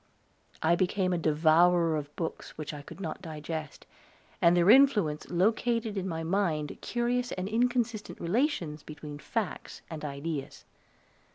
[0.63, 3.85] I became a devourer of books which I could not digest,
[4.41, 10.65] and their influence located in my mind curious and inconsistent relations between facts and ideas.